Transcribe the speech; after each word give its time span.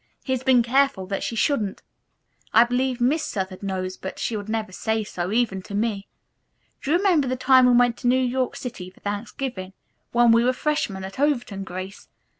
"He 0.23 0.31
has 0.33 0.41
been 0.41 0.63
careful 0.63 1.05
that 1.05 1.21
she 1.21 1.35
shouldn't. 1.35 1.83
I 2.55 2.63
believe 2.63 2.99
Miss 2.99 3.23
Southard 3.23 3.61
knows, 3.61 3.97
but 3.97 4.17
she 4.17 4.35
would 4.35 4.49
never 4.49 4.71
say 4.71 5.03
so, 5.03 5.31
even 5.31 5.61
to 5.61 5.75
me. 5.75 6.07
Do 6.81 6.89
you 6.89 6.97
remember 6.97 7.27
the 7.27 7.35
time 7.35 7.67
we 7.67 7.73
went 7.73 7.97
to 7.97 8.07
New 8.07 8.15
York 8.17 8.55
City 8.55 8.89
for 8.89 8.99
Thanksgiving, 9.01 9.73
when 10.11 10.31
we 10.31 10.43
were 10.43 10.53
freshmen 10.53 11.03
at 11.03 11.19
Overton, 11.19 11.63
Grace? 11.63 12.07